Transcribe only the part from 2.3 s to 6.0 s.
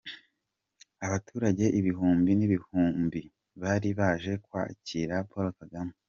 n'ibihumbi bari baje kwakira Paul Kagame.